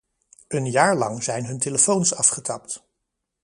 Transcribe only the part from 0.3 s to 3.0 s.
Een jaar lang zijn hun telefoons afgetapt.